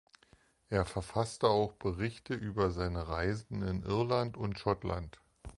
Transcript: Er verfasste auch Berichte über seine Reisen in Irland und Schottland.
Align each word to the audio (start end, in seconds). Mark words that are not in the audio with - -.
Er 0.69 0.83
verfasste 0.83 1.47
auch 1.47 1.73
Berichte 1.73 2.33
über 2.33 2.71
seine 2.71 3.07
Reisen 3.07 3.61
in 3.61 3.83
Irland 3.83 4.35
und 4.35 4.57
Schottland. 4.57 5.19